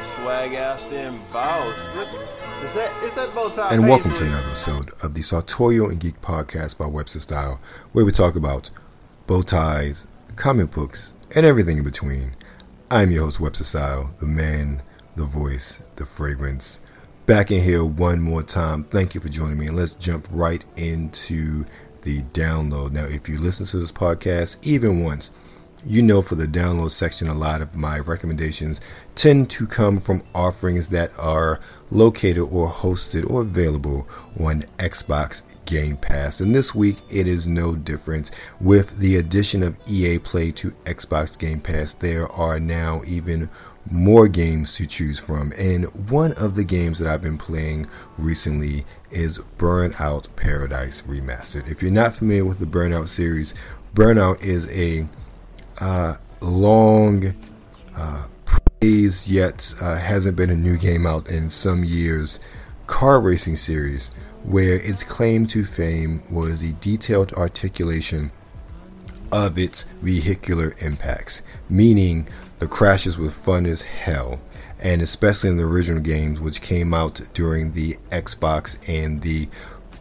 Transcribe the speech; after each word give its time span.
a 0.00 0.04
swag 0.04 0.54
out 0.54 0.78
there 0.88 1.10
and 1.10 1.32
boss. 1.32 1.94
Look, 1.94 2.08
is 2.64 2.72
that 2.72 3.04
is 3.04 3.16
that 3.16 3.34
bow 3.34 3.50
tie? 3.50 3.74
And 3.74 3.86
welcome 3.86 4.14
to 4.14 4.24
another 4.24 4.46
episode 4.46 4.92
of 5.02 5.12
the 5.12 5.20
Sartorial 5.20 5.90
and 5.90 6.00
Geek 6.00 6.22
podcast 6.22 6.78
by 6.78 6.86
Webster 6.86 7.20
Style, 7.20 7.60
where 7.92 8.06
we 8.06 8.10
talk 8.10 8.34
about 8.34 8.70
bow 9.26 9.42
ties, 9.42 10.06
comic 10.36 10.70
books, 10.70 11.12
and 11.34 11.44
everything 11.44 11.76
in 11.76 11.84
between. 11.84 12.34
I'm 12.90 13.10
your 13.10 13.24
host, 13.24 13.40
Webster 13.40 13.64
Style, 13.64 14.10
the 14.20 14.26
man, 14.26 14.82
the 15.16 15.26
voice, 15.26 15.82
the 15.96 16.06
fragrance. 16.06 16.80
Back 17.26 17.50
in 17.50 17.62
here 17.62 17.84
one 17.84 18.22
more 18.22 18.42
time. 18.42 18.84
Thank 18.84 19.14
you 19.14 19.20
for 19.20 19.28
joining 19.28 19.58
me, 19.58 19.66
and 19.66 19.76
let's 19.76 19.92
jump 19.92 20.26
right 20.30 20.64
into 20.78 21.66
the 22.02 22.22
download. 22.22 22.92
Now, 22.92 23.04
if 23.04 23.28
you 23.28 23.38
listen 23.38 23.66
to 23.66 23.76
this 23.76 23.92
podcast 23.92 24.56
even 24.62 25.04
once, 25.04 25.30
you 25.84 26.02
know 26.02 26.22
for 26.22 26.34
the 26.34 26.46
download 26.46 26.90
section, 26.90 27.28
a 27.28 27.34
lot 27.34 27.62
of 27.62 27.76
my 27.76 27.98
recommendations 27.98 28.80
tend 29.14 29.50
to 29.50 29.66
come 29.66 29.98
from 29.98 30.22
offerings 30.34 30.88
that 30.88 31.10
are 31.18 31.60
located 31.90 32.42
or 32.50 32.68
hosted 32.68 33.28
or 33.28 33.42
available 33.42 34.08
on 34.38 34.62
Xbox 34.78 35.42
Game 35.64 35.96
Pass. 35.96 36.40
And 36.40 36.54
this 36.54 36.74
week, 36.74 36.98
it 37.10 37.26
is 37.26 37.46
no 37.46 37.74
different. 37.74 38.30
With 38.60 38.98
the 38.98 39.16
addition 39.16 39.62
of 39.62 39.76
EA 39.86 40.18
Play 40.18 40.50
to 40.52 40.72
Xbox 40.84 41.38
Game 41.38 41.60
Pass, 41.60 41.92
there 41.92 42.30
are 42.32 42.58
now 42.60 43.02
even 43.06 43.48
more 43.90 44.28
games 44.28 44.74
to 44.76 44.86
choose 44.86 45.18
from. 45.18 45.52
And 45.58 45.84
one 46.10 46.32
of 46.34 46.54
the 46.54 46.64
games 46.64 46.98
that 46.98 47.08
I've 47.08 47.22
been 47.22 47.38
playing 47.38 47.86
recently 48.18 48.84
is 49.10 49.38
Burnout 49.58 50.26
Paradise 50.36 51.02
Remastered. 51.02 51.70
If 51.70 51.82
you're 51.82 51.90
not 51.90 52.14
familiar 52.14 52.44
with 52.44 52.58
the 52.58 52.66
Burnout 52.66 53.08
series, 53.08 53.54
Burnout 53.94 54.42
is 54.42 54.68
a 54.68 55.08
uh, 55.80 56.16
long 56.40 57.34
uh, 57.96 58.24
praised 58.44 59.28
yet 59.28 59.74
uh, 59.80 59.96
hasn't 59.96 60.36
been 60.36 60.50
a 60.50 60.56
new 60.56 60.76
game 60.76 61.06
out 61.06 61.28
in 61.28 61.50
some 61.50 61.84
years. 61.84 62.40
Car 62.86 63.20
racing 63.20 63.56
series 63.56 64.10
where 64.44 64.76
its 64.76 65.02
claim 65.02 65.46
to 65.46 65.64
fame 65.64 66.22
was 66.30 66.60
the 66.60 66.72
detailed 66.80 67.32
articulation 67.34 68.30
of 69.30 69.58
its 69.58 69.84
vehicular 70.02 70.74
impacts, 70.80 71.42
meaning 71.68 72.28
the 72.58 72.66
crashes 72.66 73.18
were 73.18 73.28
fun 73.28 73.66
as 73.66 73.82
hell, 73.82 74.40
and 74.80 75.02
especially 75.02 75.50
in 75.50 75.56
the 75.56 75.64
original 75.64 76.00
games, 76.00 76.40
which 76.40 76.62
came 76.62 76.92
out 76.92 77.20
during 77.32 77.72
the 77.72 77.96
Xbox 78.10 78.78
and 78.88 79.22
the 79.22 79.48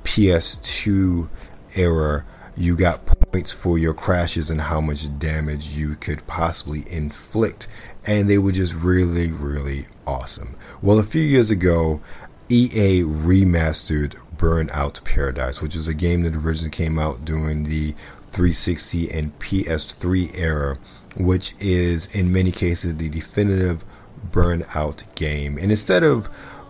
PS2 0.03 1.30
era, 1.75 2.25
you 2.58 2.75
got 2.75 3.06
points 3.31 3.52
for 3.52 3.77
your 3.77 3.94
crashes 3.94 4.49
and 4.49 4.61
how 4.61 4.81
much 4.81 5.17
damage 5.19 5.69
you 5.69 5.95
could 5.95 6.25
possibly 6.27 6.83
inflict, 6.91 7.67
and 8.05 8.30
they 8.30 8.38
were 8.38 8.52
just 8.52 8.73
really, 8.73 9.31
really 9.31 9.85
awesome. 10.05 10.55
Well, 10.81 10.99
a 10.99 11.03
few 11.03 11.22
years 11.22 11.52
ago, 11.52 12.02
EA 12.50 13.03
remastered 13.03 14.16
Burnout 14.35 15.03
Paradise, 15.03 15.61
which 15.61 15.75
was 15.75 15.88
a 15.88 15.94
game 15.94 16.23
that 16.23 16.35
originally 16.35 16.72
came 16.72 16.97
out 16.97 17.23
during 17.23 17.63
the 17.63 17.91
360 18.31 19.11
and 19.11 19.38
PS3 19.39 20.35
era, 20.35 20.77
which 21.17 21.53
is 21.59 22.07
in 22.07 22.31
many 22.31 22.52
cases 22.52 22.95
the 22.95 23.09
definitive 23.09 23.85
Burnout 24.31 25.03
game. 25.16 25.57
And 25.57 25.72
instead 25.72 26.03
of 26.03 26.30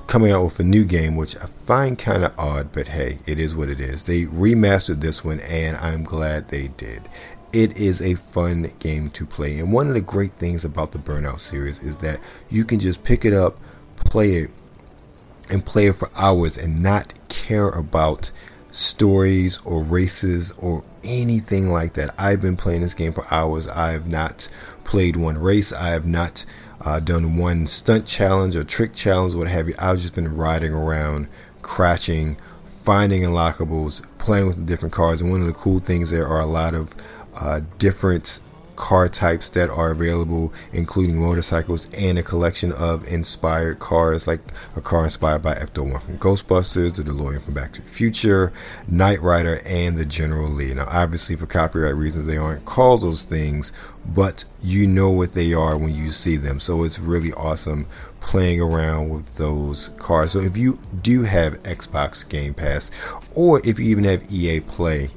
coming 0.10 0.32
out 0.32 0.44
with 0.44 0.60
a 0.60 0.64
new 0.64 0.84
game, 0.84 1.16
which 1.16 1.38
I 1.38 1.46
find 1.46 1.98
kind 1.98 2.26
of 2.26 2.34
odd, 2.36 2.72
but 2.72 2.88
hey, 2.88 3.20
it 3.28 3.40
is 3.40 3.56
what 3.56 3.70
it 3.70 3.80
is. 3.80 4.06
They 4.06 4.24
remastered 4.24 5.02
this 5.02 5.24
one, 5.24 5.40
and 5.42 5.78
I'm 5.78 6.04
glad 6.04 6.50
they 6.50 6.70
did. 6.70 7.08
It 7.54 7.78
is 7.78 8.02
a 8.02 8.16
fun 8.16 8.72
game 8.80 9.12
to 9.12 9.26
play, 9.28 9.60
and 9.60 9.72
one 9.72 9.88
of 9.88 9.94
the 9.94 10.02
great 10.02 10.34
things 10.34 10.66
about 10.66 10.94
the 10.94 10.98
Burnout 10.98 11.40
series 11.40 11.84
is 11.84 11.98
that 11.98 12.20
you 12.50 12.66
can 12.66 12.80
just 12.80 13.04
pick 13.04 13.24
it 13.24 13.34
up, 13.34 13.60
play 13.98 14.32
it, 14.32 14.50
and 15.48 15.64
play 15.64 15.86
it 15.86 15.96
for 15.96 16.10
hours 16.16 16.58
and 16.58 16.82
not 16.82 17.14
care 17.30 17.70
about 17.70 18.32
stories 18.72 19.62
or 19.62 19.84
races 19.84 20.52
or 20.58 20.84
anything 21.04 21.72
like 21.72 21.94
that. 21.94 22.16
I've 22.18 22.42
been 22.42 22.58
playing 22.58 22.82
this 22.82 22.96
game 22.96 23.14
for 23.14 23.32
hours. 23.32 23.68
I 23.68 23.92
have 23.92 24.08
not 24.08 24.50
played 24.84 25.16
one 25.16 25.38
race. 25.38 25.72
I 25.72 25.90
have 25.90 26.08
not 26.08 26.46
uh, 26.82 27.00
done 27.00 27.38
one 27.38 27.68
stunt 27.68 28.06
challenge 28.06 28.56
or 28.56 28.64
trick 28.64 28.94
challenge, 28.94 29.36
what 29.36 29.48
have 29.48 29.68
you. 29.68 29.76
I've 29.78 30.00
just 30.00 30.16
been 30.16 30.36
riding 30.36 30.74
around, 30.74 31.28
crashing, 31.62 32.38
finding 32.66 33.24
unlockables, 33.24 34.06
playing 34.18 34.48
with 34.48 34.56
the 34.58 34.64
different 34.64 34.94
cars. 34.94 35.22
And 35.22 35.32
one 35.32 35.42
of 35.42 35.48
the 35.48 35.54
cool 35.54 35.80
things 35.80 36.10
there 36.10 36.28
are 36.28 36.40
a 36.40 36.46
lot 36.46 36.74
of 36.74 36.96
uh, 37.36 37.62
different 37.78 38.40
car 38.80 39.10
types 39.10 39.50
that 39.50 39.70
are 39.70 39.92
available, 39.92 40.54
including 40.72 41.22
motorcycles 41.22 41.90
and 41.90 42.18
a 42.18 42.24
collection 42.24 42.72
of 42.72 43.06
inspired 43.08 43.78
cars, 43.78 44.26
like 44.26 44.40
a 44.74 44.82
car 44.82 45.04
inspired 45.04 45.44
by 45.44 45.54
Ecto 45.54 45.92
1 45.92 46.00
from 46.00 46.18
Ghostbusters, 46.18 46.96
the 46.96 47.04
DeLorean 47.04 47.42
from 47.42 47.54
Back 47.54 47.74
to 47.74 47.82
the 47.82 47.90
Future, 47.90 48.54
Knight 48.88 49.22
Rider, 49.22 49.62
and 49.66 49.98
the 49.98 50.06
General 50.06 50.50
Lee. 50.50 50.74
Now, 50.74 50.88
obviously, 50.90 51.36
for 51.36 51.46
copyright 51.46 51.96
reasons, 51.96 52.26
they 52.26 52.38
aren't 52.38 52.64
called 52.64 53.02
those 53.02 53.26
things, 53.26 53.74
but 54.08 54.46
you 54.62 54.88
know 54.88 55.10
what 55.10 55.34
they 55.34 55.54
are 55.54 55.78
when 55.78 55.94
you 55.94 56.10
see 56.10 56.38
them. 56.38 56.62
So 56.62 56.84
it's 56.84 57.00
really 57.00 57.34
awesome 57.34 57.86
playing 58.22 58.62
around 58.62 59.10
with 59.10 59.36
those 59.36 59.90
cars. 59.98 60.32
So 60.32 60.40
if 60.40 60.56
you 60.56 60.80
do 61.02 61.24
have 61.24 61.62
Xbox 61.64 62.28
Game 62.28 62.54
Pass, 62.54 62.92
or 63.36 63.62
if 63.66 63.78
you 63.78 63.88
even 63.88 64.06
have 64.06 64.32
EA 64.32 64.62
Play, 64.62 65.12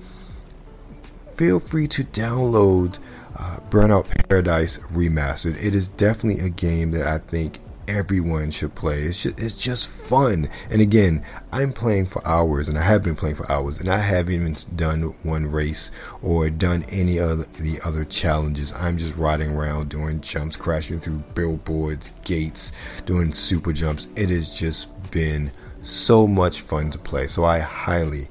feel 1.36 1.60
free 1.60 1.86
to 1.88 2.02
download 2.02 2.98
uh, 3.38 3.58
Burnout 3.70 4.06
Paradise 4.28 4.78
Remastered. 4.78 5.62
It 5.62 5.74
is 5.74 5.88
definitely 5.88 6.44
a 6.44 6.50
game 6.50 6.92
that 6.92 7.06
I 7.06 7.18
think 7.18 7.60
everyone 7.88 8.50
should 8.50 8.74
play. 8.74 9.02
It's 9.02 9.22
just, 9.22 9.40
it's 9.40 9.54
just 9.54 9.88
fun. 9.88 10.48
And 10.70 10.80
again, 10.80 11.24
I'm 11.52 11.72
playing 11.72 12.06
for 12.06 12.26
hours, 12.26 12.68
and 12.68 12.78
I 12.78 12.82
have 12.82 13.02
been 13.02 13.16
playing 13.16 13.36
for 13.36 13.50
hours, 13.50 13.80
and 13.80 13.88
I 13.88 13.98
haven't 13.98 14.34
even 14.34 14.56
done 14.76 15.02
one 15.22 15.46
race 15.46 15.90
or 16.22 16.50
done 16.50 16.84
any 16.88 17.18
of 17.18 17.58
the 17.58 17.80
other 17.84 18.04
challenges. 18.04 18.72
I'm 18.72 18.98
just 18.98 19.16
riding 19.16 19.54
around 19.56 19.90
doing 19.90 20.20
jumps, 20.20 20.56
crashing 20.56 21.00
through 21.00 21.18
billboards, 21.34 22.12
gates, 22.24 22.72
doing 23.06 23.32
super 23.32 23.72
jumps. 23.72 24.08
It 24.16 24.30
has 24.30 24.56
just 24.56 25.10
been 25.10 25.52
so 25.82 26.26
much 26.26 26.60
fun 26.60 26.90
to 26.90 26.98
play. 26.98 27.26
So 27.26 27.44
I 27.44 27.58
highly, 27.58 28.28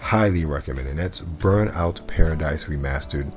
highly 0.00 0.44
recommend 0.44 0.88
it. 0.88 0.96
That's 0.96 1.20
Burnout 1.20 2.06
Paradise 2.06 2.64
Remastered 2.64 3.32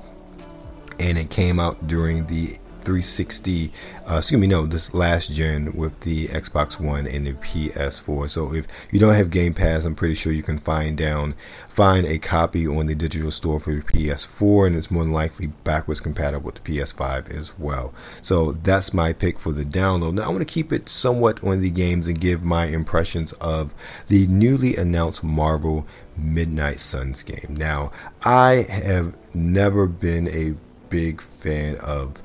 and 0.99 1.17
it 1.17 1.29
came 1.29 1.59
out 1.59 1.87
during 1.87 2.27
the 2.27 2.57
360 2.81 3.69
uh, 4.09 4.15
excuse 4.15 4.39
me 4.39 4.47
no 4.47 4.65
this 4.65 4.93
last 4.93 5.33
gen 5.33 5.73
with 5.75 5.99
the 6.01 6.27
xbox 6.29 6.79
one 6.79 7.05
and 7.05 7.27
the 7.27 7.33
ps4 7.33 8.29
so 8.29 8.53
if 8.53 8.65
you 8.91 8.97
don't 8.97 9.13
have 9.13 9.29
game 9.29 9.53
pass 9.53 9.83
i'm 9.83 9.93
pretty 9.93 10.13
sure 10.13 10.31
you 10.31 10.41
can 10.41 10.57
find 10.57 10.97
down 10.97 11.35
find 11.67 12.07
a 12.07 12.17
copy 12.17 12.65
on 12.65 12.87
the 12.87 12.95
digital 12.95 13.29
store 13.29 13.59
for 13.59 13.71
the 13.71 13.81
ps4 13.81 14.65
and 14.65 14.75
it's 14.75 14.89
more 14.89 15.03
than 15.03 15.11
likely 15.11 15.47
backwards 15.63 15.99
compatible 15.99 16.45
with 16.45 16.55
the 16.55 16.61
ps5 16.61 17.29
as 17.29 17.59
well. 17.59 17.93
So 18.19 18.53
that's 18.53 18.95
my 18.95 19.13
pick 19.13 19.37
for 19.37 19.51
the 19.51 19.63
download. 19.63 20.13
Now 20.13 20.23
i 20.23 20.29
want 20.29 20.39
to 20.39 20.45
keep 20.45 20.73
it 20.73 20.89
somewhat 20.89 21.43
on 21.43 21.61
the 21.61 21.69
games 21.69 22.07
and 22.07 22.19
give 22.19 22.43
my 22.43 22.65
impressions 22.65 23.33
of 23.33 23.75
the 24.07 24.25
newly 24.25 24.75
announced 24.75 25.23
marvel 25.23 25.85
midnight 26.17 26.79
suns 26.79 27.21
game. 27.21 27.55
Now 27.55 27.91
i 28.23 28.65
have 28.69 29.15
never 29.35 29.85
been 29.85 30.27
a 30.29 30.55
big 30.89 31.21
fan 31.21 31.75
of 31.77 32.21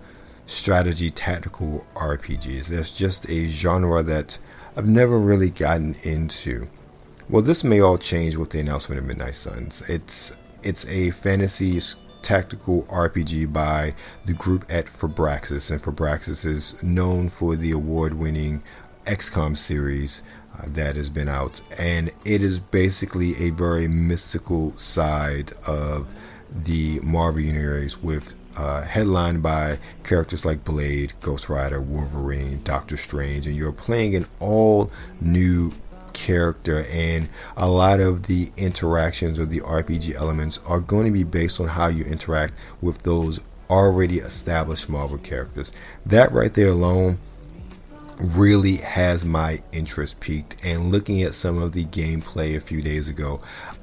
strategy 0.46 1.10
tactical 1.10 1.86
RPGs. 1.94 2.66
That's 2.66 2.90
just 2.90 3.28
a 3.28 3.46
genre 3.46 4.02
that 4.02 4.38
I've 4.76 4.88
never 4.88 5.18
really 5.18 5.50
gotten 5.50 5.96
into. 6.02 6.68
Well, 7.28 7.42
this 7.42 7.64
may 7.64 7.80
all 7.80 7.98
change 7.98 8.36
with 8.36 8.50
the 8.50 8.60
announcement 8.60 8.98
of 8.98 9.06
Midnight 9.06 9.36
Suns. 9.36 9.82
It's 9.88 10.32
it's 10.62 10.86
a 10.86 11.10
fantasy 11.10 11.80
tactical 12.22 12.84
RPG 12.84 13.52
by 13.52 13.94
the 14.24 14.32
group 14.32 14.64
at 14.68 14.86
Firaxis, 14.86 15.70
and 15.70 15.82
Firaxis 15.82 16.46
is 16.46 16.80
known 16.82 17.28
for 17.28 17.56
the 17.56 17.72
award-winning 17.72 18.62
XCOM 19.06 19.58
series 19.58 20.22
uh, 20.56 20.66
that 20.68 20.94
has 20.96 21.10
been 21.10 21.28
out, 21.28 21.60
and 21.78 22.12
it 22.24 22.42
is 22.42 22.60
basically 22.60 23.36
a 23.44 23.50
very 23.50 23.88
mystical 23.88 24.76
side 24.78 25.52
of 25.66 26.12
the 26.54 27.00
Marvel 27.00 27.40
universe 27.40 28.00
with 28.02 28.34
uh, 28.56 28.82
headlined 28.82 29.42
by 29.42 29.78
characters 30.04 30.44
like 30.44 30.64
Blade, 30.64 31.12
Ghost 31.20 31.48
Rider, 31.48 31.80
Wolverine, 31.80 32.62
Doctor 32.62 32.96
Strange, 32.96 33.46
and 33.46 33.56
you're 33.56 33.72
playing 33.72 34.14
an 34.14 34.26
all 34.40 34.90
new 35.20 35.72
character, 36.12 36.84
and 36.90 37.28
a 37.56 37.68
lot 37.68 38.00
of 38.00 38.24
the 38.24 38.50
interactions 38.56 39.38
or 39.38 39.46
the 39.46 39.60
RPG 39.60 40.14
elements 40.14 40.58
are 40.66 40.80
going 40.80 41.06
to 41.06 41.12
be 41.12 41.24
based 41.24 41.60
on 41.60 41.68
how 41.68 41.88
you 41.88 42.04
interact 42.04 42.54
with 42.80 43.02
those 43.02 43.40
already 43.70 44.18
established 44.18 44.88
Marvel 44.88 45.18
characters. 45.18 45.72
That 46.04 46.32
right 46.32 46.52
there 46.52 46.68
alone 46.68 47.18
really 48.22 48.76
has 48.76 49.24
my 49.24 49.62
interest 49.72 50.20
peaked. 50.20 50.56
And 50.64 50.92
looking 50.92 51.22
at 51.22 51.34
some 51.34 51.58
of 51.58 51.72
the 51.72 51.84
gameplay 51.86 52.56
a 52.56 52.60
few 52.60 52.82
days 52.82 53.08
ago, 53.08 53.40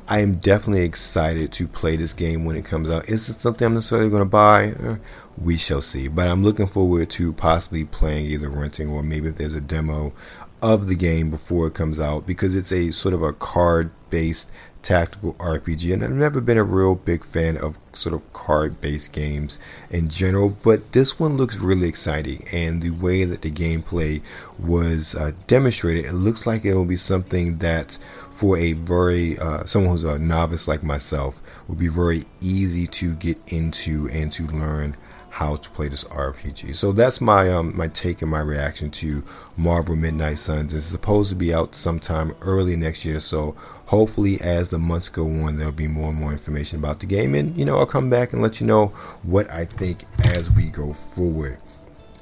I 0.07 0.21
am 0.21 0.35
definitely 0.35 0.85
excited 0.85 1.51
to 1.53 1.67
play 1.67 1.95
this 1.95 2.13
game 2.13 2.45
when 2.45 2.55
it 2.55 2.65
comes 2.65 2.89
out. 2.89 3.09
Is 3.09 3.29
it 3.29 3.41
something 3.41 3.65
I'm 3.65 3.75
necessarily 3.75 4.09
going 4.09 4.23
to 4.23 4.29
buy? 4.29 4.71
Uh, 4.71 4.95
we 5.37 5.57
shall 5.57 5.81
see. 5.81 6.07
But 6.07 6.27
I'm 6.27 6.43
looking 6.43 6.67
forward 6.67 7.09
to 7.11 7.33
possibly 7.33 7.85
playing 7.85 8.25
either 8.25 8.49
renting 8.49 8.89
or 8.89 9.03
maybe 9.03 9.29
if 9.29 9.35
there's 9.35 9.53
a 9.53 9.61
demo 9.61 10.13
of 10.61 10.87
the 10.87 10.95
game 10.95 11.29
before 11.29 11.67
it 11.67 11.73
comes 11.73 11.99
out 11.99 12.27
because 12.27 12.55
it's 12.55 12.71
a 12.71 12.91
sort 12.91 13.13
of 13.13 13.23
a 13.23 13.33
card 13.33 13.91
based 14.09 14.51
tactical 14.81 15.33
RPG, 15.35 15.93
and 15.93 16.03
I've 16.03 16.11
never 16.11 16.41
been 16.41 16.57
a 16.57 16.63
real 16.63 16.95
big 16.95 17.25
fan 17.25 17.57
of 17.57 17.77
sort 17.93 18.15
of 18.15 18.31
card 18.33 18.79
based 18.81 19.13
games 19.13 19.59
in 19.89 20.09
general, 20.09 20.49
but 20.49 20.93
this 20.93 21.19
one 21.19 21.37
looks 21.37 21.57
really 21.57 21.87
exciting, 21.87 22.45
and 22.51 22.81
the 22.81 22.91
way 22.91 23.25
that 23.25 23.41
the 23.41 23.51
gameplay 23.51 24.21
was 24.57 25.15
uh, 25.15 25.31
demonstrated, 25.47 26.05
it 26.05 26.13
looks 26.13 26.45
like 26.45 26.65
it 26.65 26.73
will 26.73 26.85
be 26.85 26.95
something 26.95 27.57
that 27.59 27.97
for 28.31 28.57
a 28.57 28.73
very 28.73 29.37
uh, 29.37 29.65
someone 29.65 29.91
who's 29.91 30.03
a 30.03 30.17
novice 30.17 30.67
like 30.67 30.83
myself 30.83 31.41
would 31.67 31.77
be 31.77 31.89
very 31.89 32.23
easy 32.39 32.87
to 32.87 33.15
get 33.15 33.37
into 33.47 34.07
and 34.09 34.31
to 34.31 34.47
learn 34.47 34.95
how 35.39 35.55
to 35.55 35.69
play 35.69 35.87
this 35.87 36.03
RPG. 36.03 36.75
So 36.75 36.91
that's 36.91 37.21
my 37.21 37.49
um, 37.49 37.73
my 37.73 37.87
take 37.87 38.21
and 38.21 38.29
my 38.29 38.41
reaction 38.41 38.91
to 38.91 39.23
Marvel 39.55 39.95
Midnight 39.95 40.37
Suns. 40.37 40.73
It's 40.73 40.85
supposed 40.85 41.29
to 41.29 41.35
be 41.35 41.53
out 41.53 41.73
sometime 41.73 42.35
early 42.41 42.75
next 42.75 43.05
year, 43.05 43.21
so 43.21 43.55
hopefully 43.85 44.41
as 44.41 44.67
the 44.67 44.77
months 44.77 45.07
go 45.07 45.23
on 45.25 45.55
there'll 45.55 45.71
be 45.71 45.87
more 45.87 46.09
and 46.09 46.19
more 46.19 46.33
information 46.33 46.77
about 46.77 46.99
the 46.99 47.05
game 47.05 47.33
and 47.35 47.57
you 47.57 47.63
know 47.63 47.79
I'll 47.79 47.85
come 47.85 48.09
back 48.09 48.33
and 48.33 48.41
let 48.41 48.59
you 48.59 48.67
know 48.67 48.87
what 49.23 49.49
I 49.49 49.63
think 49.63 50.03
as 50.25 50.51
we 50.51 50.69
go 50.71 50.91
forward. 50.91 51.57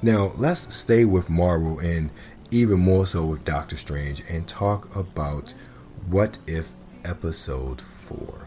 Now, 0.03 0.31
let's 0.37 0.75
stay 0.75 1.03
with 1.03 1.27
Marvel 1.27 1.79
and 1.79 2.11
even 2.51 2.79
more 2.79 3.07
so 3.07 3.25
with 3.25 3.43
Doctor 3.43 3.77
Strange 3.77 4.21
and 4.29 4.47
talk 4.47 4.95
about 4.95 5.55
what 6.07 6.37
if 6.45 6.75
episode 7.03 7.81
4. 7.81 8.46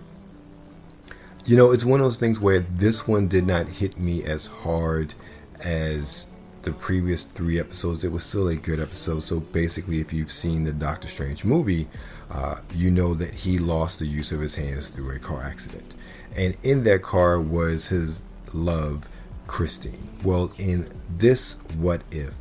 You 1.47 1.57
know, 1.57 1.73
it's 1.73 1.85
one 1.85 2.01
of 2.01 2.07
those 2.07 2.19
things 2.19 2.39
where 2.39 2.61
this 2.61 3.09
one 3.09 3.27
did 3.27 3.47
not 3.47 3.69
hit 3.69 3.99
me 3.99 4.23
as 4.23 4.47
hard 4.47 5.15
as 5.61 6.27
the 6.63 6.73
previous 6.73 7.25
three 7.25 7.59
episodes. 7.59 8.05
It 8.05 8.13
was 8.13 8.25
still 8.25 8.49
a 8.49 8.57
good 8.57 8.79
episode. 8.79 9.23
So 9.23 9.41
basically, 9.41 10.01
if 10.01 10.13
you've 10.13 10.31
seen 10.31 10.65
the 10.65 10.73
Doctor 10.73 11.09
Strange 11.09 11.45
movie, 11.45 11.89
uh, 12.31 12.61
you 12.75 12.91
know 12.91 13.15
that 13.15 13.33
he 13.33 13.59
lost 13.59 13.99
the 13.99 14.07
use 14.07 14.33
of 14.33 14.41
his 14.41 14.55
hands 14.55 14.91
through 14.91 15.15
a 15.15 15.19
car 15.19 15.43
accident. 15.43 15.95
And 16.37 16.57
in 16.63 16.85
that 16.85 17.03
car 17.03 17.41
was 17.41 17.89
his 17.89 18.21
love, 18.53 19.09
Christine. 19.47 20.19
Well, 20.23 20.53
in 20.59 20.93
this 21.09 21.55
What 21.77 22.03
If, 22.11 22.35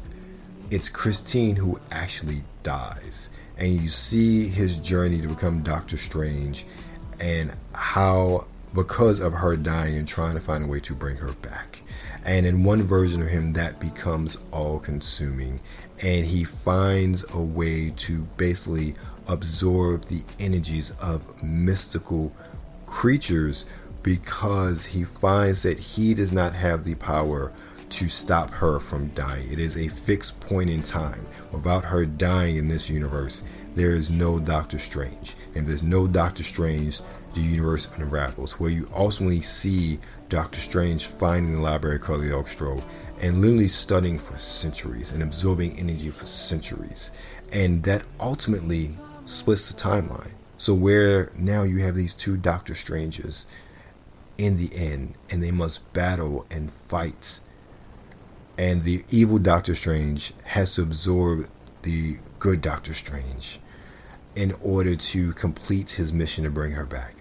it's 0.70 0.90
Christine 0.90 1.56
who 1.56 1.80
actually 1.90 2.44
dies. 2.64 3.30
And 3.58 3.70
you 3.70 3.88
see 3.88 4.48
his 4.50 4.78
journey 4.78 5.22
to 5.22 5.28
become 5.28 5.64
Doctor 5.64 5.98
Strange 5.98 6.66
and 7.20 7.56
how 7.74 8.46
because 8.74 9.20
of 9.20 9.34
her 9.34 9.56
dying 9.56 9.98
and 9.98 10.08
trying 10.08 10.36
to 10.36 10.40
find 10.40 10.64
a 10.64 10.68
way 10.68 10.80
to 10.82 10.94
bring 10.94 11.18
her 11.18 11.34
back. 11.34 11.82
And 12.26 12.46
in 12.46 12.64
one 12.64 12.84
version 12.84 13.22
of 13.22 13.30
him, 13.30 13.54
that 13.54 13.80
becomes 13.80 14.38
all 14.52 14.80
consuming. 14.80 15.62
And 16.02 16.26
he 16.26 16.44
finds 16.44 17.26
a 17.34 17.42
way 17.42 17.92
to 17.98 18.22
basically 18.38 18.96
absorb 19.28 20.06
the 20.06 20.24
energies 20.40 20.92
of 21.00 21.42
mystical 21.44 22.32
creatures 22.86 23.66
because 24.04 24.86
he 24.86 25.04
finds 25.04 25.64
that 25.64 25.80
he 25.80 26.14
does 26.14 26.32
not 26.32 26.54
have 26.54 26.84
the 26.84 26.96
power 26.96 27.52
to 27.90 28.08
stop 28.08 28.52
her 28.52 28.80
from 28.80 29.08
dying. 29.10 29.52
It 29.52 29.60
is 29.60 29.76
a 29.76 29.88
fixed 29.88 30.40
point 30.40 30.70
in 30.70 30.84
time. 30.84 31.26
Without 31.52 31.86
her 31.86 32.06
dying 32.06 32.56
in 32.58 32.68
this 32.68 32.90
universe, 32.90 33.44
there 33.76 33.92
is 33.92 34.12
no 34.12 34.40
Doctor 34.40 34.80
Strange. 34.80 35.36
And 35.56 35.66
there's 35.66 35.84
no 35.84 36.08
Doctor 36.08 36.44
Strange, 36.44 37.02
the 37.34 37.42
universe 37.42 37.90
unravels, 37.96 38.60
where 38.60 38.70
you 38.70 38.90
ultimately 38.96 39.42
see 39.42 40.00
Doctor 40.30 40.60
Strange 40.60 41.06
finding 41.06 41.56
the 41.56 41.62
library 41.62 41.98
of 41.98 42.04
Cagliostro 42.04 42.84
and 43.22 43.42
literally 43.42 43.68
studying 43.68 44.18
for 44.18 44.38
centuries 44.38 45.12
and 45.12 45.22
absorbing 45.22 45.78
energy 45.78 46.10
for 46.10 46.26
centuries. 46.26 47.12
And 47.52 47.84
that 47.84 48.04
ultimately 48.20 48.98
splits 49.26 49.70
the 49.70 49.80
timeline. 49.80 50.34
So 50.58 50.74
where 50.74 51.32
now 51.36 51.64
you 51.64 51.80
have 51.80 51.96
these 51.96 52.14
two 52.14 52.38
Doctor 52.38 52.76
Stranges 52.76 53.46
in 54.38 54.58
the 54.58 54.76
end, 54.76 55.16
and 55.30 55.44
they 55.44 55.52
must 55.52 55.92
battle 55.94 56.46
and 56.50 56.72
fight. 56.72 57.40
And 58.58 58.84
the 58.84 59.04
evil 59.10 59.38
Doctor 59.38 59.76
Strange 59.76 60.34
has 60.46 60.76
to 60.76 60.82
absorb 60.82 61.46
the 61.84 62.18
good 62.40 62.62
Doctor 62.62 62.94
Strange 62.94 63.60
in 64.36 64.54
order 64.62 64.96
to 64.96 65.34
complete 65.34 65.92
his 65.92 66.14
mission 66.14 66.44
to 66.44 66.50
bring 66.50 66.72
her 66.72 66.86
back. 66.86 67.16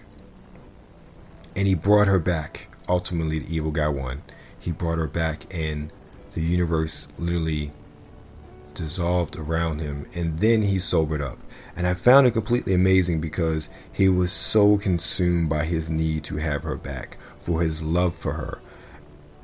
And 1.59 1.67
he 1.67 1.75
brought 1.75 2.07
her 2.07 2.21
back. 2.21 2.69
Ultimately, 2.89 3.41
the 3.41 3.53
evil 3.53 3.73
guy 3.73 3.89
won. 3.89 4.23
He 4.61 4.71
brought 4.71 4.99
her 4.99 5.09
back, 5.09 5.53
and 5.53 5.93
the 6.33 6.41
universe 6.41 7.09
literally 7.19 7.73
dissolved 8.75 9.37
around 9.37 9.81
him. 9.81 10.07
And 10.15 10.39
then 10.39 10.63
he 10.63 10.79
sobered 10.79 11.21
up. 11.21 11.37
And 11.75 11.85
I 11.85 11.95
found 11.95 12.29
it 12.29 12.31
completely 12.31 12.75
amazing 12.75 13.21
because 13.21 13.71
he 13.91 14.09
was 14.09 14.31
so 14.31 14.79
consumed 14.79 15.49
by 15.49 15.65
his 15.65 15.91
need 15.91 16.23
to 16.25 16.37
have 16.37 16.63
her 16.63 16.77
back, 16.77 17.19
for 17.41 17.61
his 17.61 17.83
love 17.83 18.15
for 18.15 18.35
her. 18.35 18.61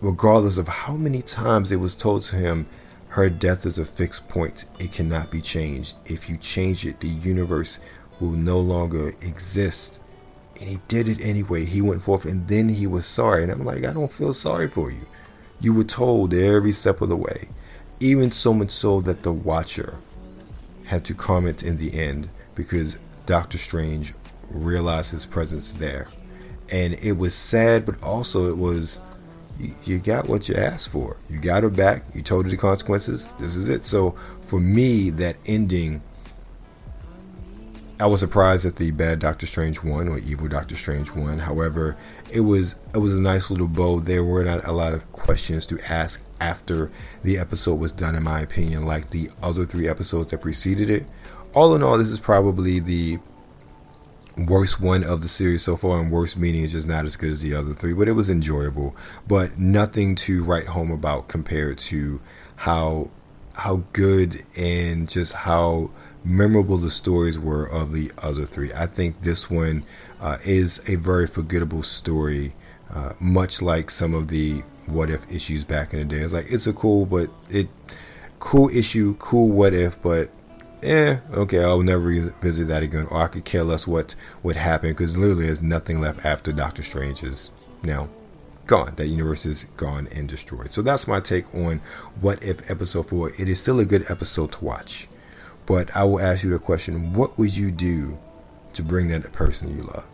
Regardless 0.01 0.57
of 0.57 0.69
how 0.69 0.95
many 0.95 1.21
times 1.21 1.73
it 1.73 1.81
was 1.81 1.97
told 1.97 2.23
to 2.23 2.37
him, 2.37 2.69
her 3.09 3.29
death 3.29 3.67
is 3.67 3.77
a 3.77 3.85
fixed 3.85 4.29
point. 4.29 4.67
It 4.79 4.93
cannot 4.93 5.33
be 5.33 5.41
changed. 5.41 5.97
If 6.07 6.31
you 6.31 6.37
change 6.37 6.87
it, 6.87 7.01
the 7.01 7.09
universe 7.09 7.81
will 8.21 8.31
no 8.31 8.61
longer 8.61 9.15
exist. 9.21 9.99
And 10.61 10.69
he 10.69 10.79
did 10.89 11.09
it 11.09 11.21
anyway. 11.21 11.65
He 11.65 11.81
went 11.81 12.03
forth 12.03 12.25
and 12.25 12.47
then 12.49 12.69
he 12.69 12.87
was 12.87 13.07
sorry. 13.07 13.43
And 13.43 13.53
I'm 13.53 13.65
like, 13.65 13.85
I 13.85 13.93
don't 13.93 14.11
feel 14.11 14.33
sorry 14.33 14.69
for 14.69 14.91
you. 14.91 15.01
You 15.61 15.73
were 15.73 15.85
told 15.85 16.33
every 16.35 16.73
step 16.73 17.01
of 17.01 17.09
the 17.09 17.17
way. 17.17 17.49
Even 18.01 18.31
so 18.31 18.53
much 18.53 18.71
so 18.71 19.01
that 19.03 19.23
the 19.23 19.33
Watcher 19.33 19.97
had 20.85 21.05
to 21.07 21.15
comment 21.15 21.63
in 21.63 21.79
the 21.79 21.99
end 21.99 22.29
because 22.55 22.99
Doctor 23.27 23.59
Strange 23.59 24.15
realized 24.51 25.13
his 25.13 25.27
presence 25.27 25.73
there. 25.73 26.09
And 26.71 26.95
it 26.95 27.13
was 27.13 27.35
sad, 27.35 27.85
but 27.85 28.03
also 28.03 28.49
it 28.51 28.57
was 28.57 29.01
you, 29.85 29.99
got 29.99 30.29
what 30.29 30.49
you 30.49 30.55
asked 30.57 30.89
for. 30.89 31.19
You 31.31 31.39
got 31.39 31.63
her 31.63 31.71
back. 31.71 32.05
You 32.15 32.23
told 32.23 32.45
her 32.45 32.51
the 32.51 32.57
consequences. 32.57 33.29
This 33.39 33.57
is 33.57 33.69
it. 33.69 33.85
So 33.85 34.13
for 34.43 34.59
me, 34.61 35.11
that 35.11 35.37
ending 35.47 36.03
I 38.01 38.07
was 38.07 38.21
surprised 38.21 38.65
that 38.65 38.77
the 38.77 38.91
bad 38.91 39.21
Doctor 39.21 39.47
Strange 39.47 39.85
won 39.85 40.09
or 40.09 40.19
evil 40.19 40.49
Doctor 40.49 40.75
Strange 40.75 41.13
won. 41.13 41.39
However, 41.39 41.97
it 42.31 42.41
was 42.41 42.77
it 42.93 42.99
was 42.99 43.15
a 43.15 43.21
nice 43.21 43.51
little 43.51 43.69
bow. 43.69 44.01
There 44.01 44.25
were 44.25 44.43
not 44.43 44.67
a 44.67 44.73
lot 44.73 44.95
of 44.95 45.11
questions 45.13 45.65
to 45.67 45.79
ask 45.89 46.25
after 46.41 46.91
the 47.23 47.39
episode 47.39 47.77
was 47.77 47.93
done, 47.93 48.17
in 48.17 48.25
my 48.25 48.41
opinion, 48.41 48.85
like 48.85 49.11
the 49.11 49.31
other 49.41 49.65
three 49.65 49.89
episodes 49.89 50.33
that 50.33 50.43
preceded 50.43 50.91
it. 50.91 51.07
All 51.55 51.75
in 51.77 51.85
all, 51.85 51.97
this 51.97 52.11
is 52.11 52.19
probably 52.19 52.81
the 52.81 53.21
worst 54.37 54.81
one 54.81 55.05
of 55.05 55.21
the 55.23 55.29
series 55.29 55.63
so 55.63 55.77
far, 55.77 56.01
and 56.01 56.11
worst 56.11 56.37
meaning 56.37 56.63
is 56.63 56.73
just 56.73 56.89
not 56.89 57.05
as 57.05 57.15
good 57.15 57.31
as 57.31 57.43
the 57.43 57.55
other 57.55 57.75
three, 57.75 57.93
but 57.93 58.09
it 58.09 58.13
was 58.13 58.29
enjoyable. 58.29 58.97
But 59.29 59.57
nothing 59.57 60.17
to 60.17 60.43
write 60.43 60.67
home 60.67 60.91
about 60.91 61.29
compared 61.29 61.79
to 61.79 62.21
how 62.57 63.11
how 63.55 63.85
good 63.93 64.45
and 64.57 65.09
just 65.09 65.33
how 65.33 65.93
memorable 66.25 66.79
the 66.79 66.91
stories 66.91 67.39
were 67.39 67.67
of 67.67 67.93
the 67.93 68.11
other 68.19 68.45
three. 68.45 68.73
I 68.73 68.87
think 68.87 69.21
this 69.21 69.51
one 69.51 69.85
uh, 70.21 70.39
is 70.45 70.83
a 70.89 70.97
very 70.97 71.27
forgettable 71.27 71.83
story, 71.83 72.55
uh, 72.93 73.13
much 73.21 73.61
like 73.61 73.91
some 73.91 74.15
of 74.15 74.29
the 74.29 74.63
what 74.87 75.11
if 75.11 75.31
issues 75.31 75.65
back 75.65 75.93
in 75.93 75.99
the 75.99 76.05
day. 76.05 76.23
It's 76.23 76.33
like 76.33 76.51
it's 76.51 76.67
a 76.67 76.73
cool, 76.73 77.07
but 77.07 77.31
it 77.51 77.69
cool 78.39 78.69
issue, 78.71 79.15
cool 79.17 79.49
what 79.49 79.75
if, 79.75 80.01
but 80.03 80.31
eh, 80.83 81.19
okay, 81.33 81.63
I'll 81.63 81.83
never 81.83 82.03
revisit 82.03 82.69
that 82.69 82.83
again, 82.83 83.07
or 83.11 83.23
I 83.23 83.29
could 83.29 83.45
care 83.45 83.65
less 83.65 83.87
what 83.87 84.15
would 84.43 84.57
happen 84.57 84.91
because 84.91 85.17
literally 85.17 85.47
there's 85.47 85.63
nothing 85.63 86.01
left 86.01 86.25
after 86.25 86.53
Doctor 86.53 86.83
Strange 86.83 87.23
is 87.23 87.51
now 87.83 88.09
gone. 88.67 88.95
That 88.97 89.09
universe 89.09 89.47
is 89.47 89.65
gone 89.77 90.09
and 90.15 90.29
destroyed. 90.29 90.73
So 90.73 90.83
that's 90.83 91.07
my 91.07 91.21
take 91.21 91.53
on 91.55 91.81
what 92.21 92.43
if 92.43 92.71
episode 92.71 93.09
four. 93.09 93.31
It 93.39 93.49
is 93.49 93.61
still 93.61 93.81
a 93.81 93.85
good 93.85 94.11
episode 94.11 94.53
to 94.53 94.65
watch. 94.65 95.09
But 95.67 95.95
I 95.97 96.05
will 96.05 96.21
ask 96.21 96.45
you 96.45 96.51
the 96.51 96.59
question 96.59 97.13
what 97.13 97.39
would 97.39 97.57
you 97.57 97.71
do 97.71 98.19
to 98.75 98.83
bring 98.83 99.09
that 99.09 99.33
person 99.33 99.77
you 99.77 99.83
love? 99.83 100.07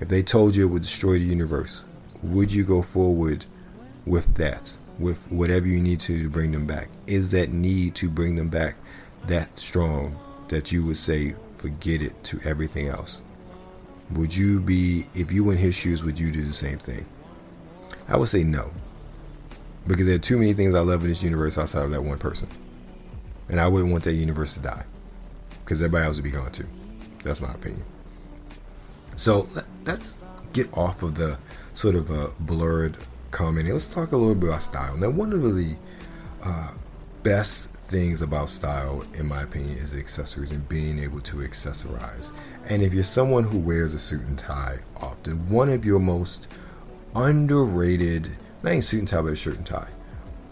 If 0.00 0.08
they 0.08 0.22
told 0.22 0.56
you 0.56 0.64
it 0.64 0.70
would 0.70 0.82
destroy 0.82 1.18
the 1.18 1.24
universe, 1.24 1.84
would 2.22 2.52
you 2.52 2.64
go 2.64 2.82
forward 2.82 3.46
with 4.06 4.34
that? 4.36 4.76
With 4.98 5.30
whatever 5.30 5.66
you 5.66 5.80
need 5.80 6.00
to 6.00 6.22
to 6.22 6.28
bring 6.28 6.52
them 6.52 6.66
back? 6.66 6.88
Is 7.06 7.30
that 7.30 7.50
need 7.50 7.94
to 7.96 8.10
bring 8.10 8.36
them 8.36 8.48
back 8.48 8.76
that 9.26 9.58
strong 9.58 10.18
that 10.48 10.72
you 10.72 10.84
would 10.84 10.96
say, 10.96 11.34
forget 11.56 12.02
it 12.02 12.22
to 12.24 12.40
everything 12.44 12.88
else? 12.88 13.22
Would 14.12 14.36
you 14.36 14.60
be, 14.60 15.06
if 15.14 15.30
you 15.30 15.44
were 15.44 15.52
in 15.52 15.58
his 15.58 15.74
shoes, 15.74 16.02
would 16.02 16.18
you 16.18 16.32
do 16.32 16.44
the 16.44 16.52
same 16.52 16.78
thing? 16.78 17.06
I 18.08 18.16
would 18.16 18.28
say 18.28 18.42
no. 18.42 18.70
Because 19.86 20.06
there 20.06 20.16
are 20.16 20.18
too 20.18 20.38
many 20.38 20.52
things 20.52 20.74
I 20.74 20.80
love 20.80 21.02
in 21.02 21.08
this 21.08 21.22
universe 21.22 21.56
outside 21.56 21.84
of 21.84 21.90
that 21.92 22.02
one 22.02 22.18
person. 22.18 22.48
And 23.50 23.60
I 23.60 23.68
wouldn't 23.68 23.92
want 23.92 24.04
that 24.04 24.14
universe 24.14 24.54
to 24.54 24.60
die 24.60 24.84
because 25.64 25.82
everybody 25.82 26.06
else 26.06 26.16
would 26.16 26.24
be 26.24 26.30
gone 26.30 26.52
too. 26.52 26.68
That's 27.22 27.40
my 27.40 27.52
opinion. 27.52 27.84
So 29.16 29.48
let's 29.84 30.16
get 30.52 30.72
off 30.72 31.02
of 31.02 31.16
the 31.16 31.38
sort 31.74 31.94
of 31.94 32.10
a 32.10 32.32
blurred 32.40 32.96
commenting, 33.30 33.72
let's 33.72 33.92
talk 33.92 34.12
a 34.12 34.16
little 34.16 34.34
bit 34.34 34.48
about 34.48 34.62
style. 34.62 34.96
Now, 34.96 35.10
one 35.10 35.32
of 35.32 35.42
the 35.42 35.76
uh, 36.42 36.70
best 37.22 37.72
things 37.72 38.22
about 38.22 38.48
style, 38.48 39.04
in 39.14 39.26
my 39.26 39.42
opinion, 39.42 39.76
is 39.78 39.94
accessories 39.94 40.50
and 40.50 40.68
being 40.68 40.98
able 40.98 41.20
to 41.20 41.36
accessorize. 41.38 42.30
And 42.68 42.82
if 42.82 42.92
you're 42.92 43.02
someone 43.02 43.44
who 43.44 43.58
wears 43.58 43.94
a 43.94 43.98
suit 43.98 44.22
and 44.22 44.38
tie 44.38 44.78
often, 44.96 45.48
one 45.48 45.68
of 45.68 45.84
your 45.84 46.00
most 46.00 46.48
underrated, 47.14 48.36
not 48.62 48.70
even 48.70 48.82
suit 48.82 49.00
and 49.00 49.08
tie, 49.08 49.22
but 49.22 49.32
a 49.32 49.36
shirt 49.36 49.56
and 49.56 49.66
tie, 49.66 49.88